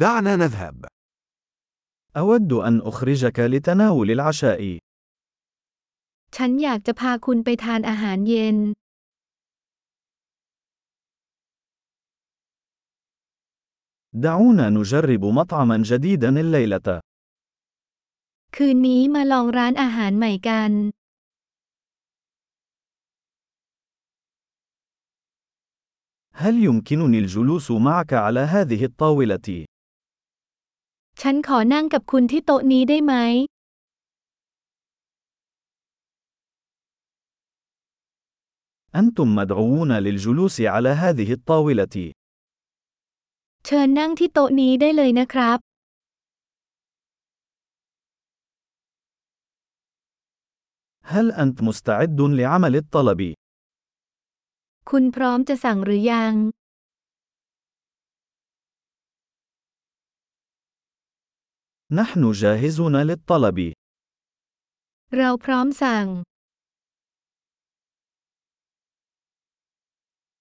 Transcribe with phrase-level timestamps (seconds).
[0.00, 0.85] دعنا نذهب.
[2.17, 4.79] أود أن أخرجك لتناول العشاء.
[6.35, 8.57] ฉันอยากจะพาคุณไปทานอาหารเย็น
[14.25, 16.87] دعونا نجرب مطعما جديدا الليلة.
[18.55, 20.71] คืนนี้มาลองร้านอาหารใหม่กัน
[26.33, 29.65] هل يمكنني الجلوس معك على هذه الطاولة؟
[31.22, 33.14] ฉันขอนั่งกับคุณที่โต๊ะนี้ได้ไหม
[39.00, 41.96] أنتم مدعوون للجلوس على هذه الطاولة.
[43.64, 45.58] เชิญนั่งที่โต๊ะนี้ได้เลยนะครับ
[51.12, 53.20] هل أنت مستعد لعمل الطلب؟
[54.90, 56.34] คุณพร้อมจะสั่งหรือยัง
[61.92, 63.58] نحن جاهزون للطلب.
[65.16, 66.06] เราพร้อมสั่ง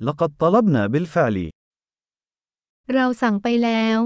[0.00, 1.36] لقد طلبنا بالفعل.
[2.94, 3.98] เราสั่งไปแล้ว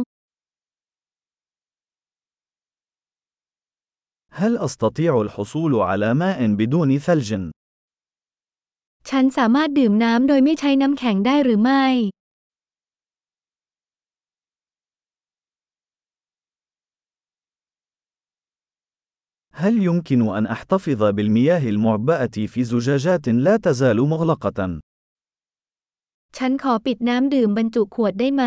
[4.31, 7.31] هل أستطيع الحصول على ماء بدون ثلج؟
[9.09, 11.85] ฉันสามารถดื่มน้ำโดยไม่ใช้น้ำแข็งได้หรือไม่
[19.55, 24.81] هل يمكن أن أحتفظ بالمياه المعبأة في زجاجات لا تزال مغلقة؟
[26.37, 28.45] ฉันขอปิดน้ำดื่มบรรจุขวดได้ไหม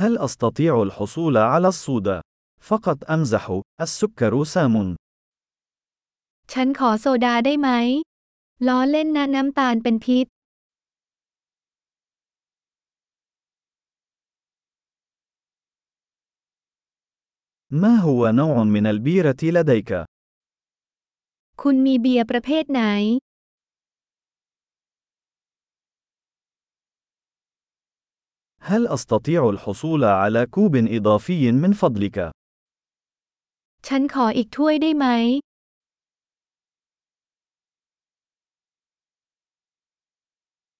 [0.00, 2.20] هل أستطيع الحصول على الصودا؟
[2.60, 3.44] فقط أمزح،
[3.80, 4.96] السكر سام.
[6.52, 7.70] ฉันขอโซดาได้ไหม
[8.66, 10.26] ล้อเล่นนะน้ำตาลเป็นพิษ
[17.74, 20.04] ما هو نوع من البيرة لديك؟
[21.62, 22.82] คุณมีเบียร์ประเภทไหน
[28.60, 32.18] هل أستطيع الحصول على كوب إضافي من فضلك؟
[33.86, 35.06] ฉันขออีกถ้วยได้ไหม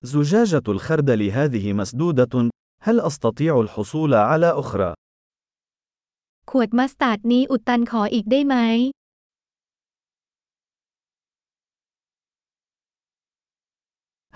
[0.03, 2.51] زجاجة الخردل هذه مسدودة،
[2.83, 4.95] هل أستطيع الحصول على أخرى؟
[6.51, 8.57] ขวดมัสตาร์ดนี้อุดตันขออีกได้ไหม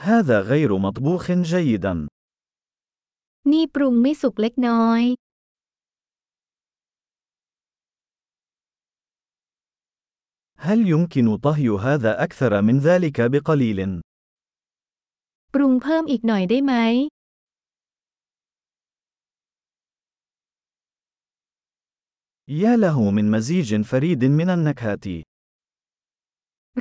[0.08, 1.94] هذا غير مطبوخ جيدا.
[3.52, 5.02] นี่ปรุงไม่สุกเล็กน้อย
[10.66, 13.80] هل يمكن طهي هذا أكثر من ذلك بقليل؟
[15.54, 16.74] ปรุงเพิ่มอีกหน่อยได้ไหม
[22.48, 25.06] يا له من مزيج فريد من النكهات.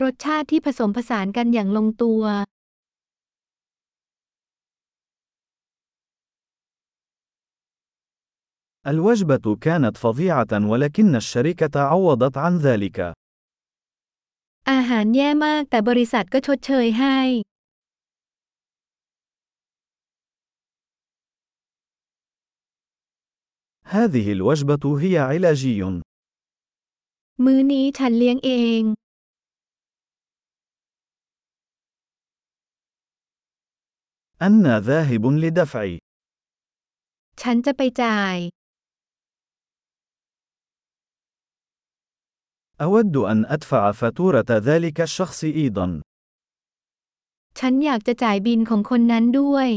[0.01, 2.21] รสชาติที่ผสมผสานกันอย่างลงตัว
[8.91, 12.97] الوجبة كانت فظيعة ولكن الشركة عوضت عن ذلك.
[14.71, 17.19] อาหารแย่มากแต่บริษัทก็ชดเชยให้
[23.88, 26.01] هذه الوجبة هي علاجي.
[27.45, 28.83] มื้อนี้ฉันเลี้ยงเอง
[34.47, 35.83] أنا ذاهب لدفع.
[37.41, 38.38] ฉันจะไปจ่าย
[42.85, 45.88] أود أن أدفع فاتورة ذلك الشخص أيضا.
[47.59, 49.69] ฉันอยากจะจ่ายบินของคนนั้นด้วย